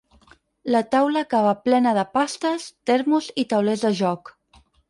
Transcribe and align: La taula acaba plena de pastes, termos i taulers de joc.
La 0.75 0.79
taula 0.95 1.21
acaba 1.25 1.51
plena 1.67 1.93
de 1.99 2.07
pastes, 2.17 2.67
termos 2.93 3.31
i 3.45 3.49
taulers 3.55 3.89
de 3.89 3.97
joc. 4.05 4.37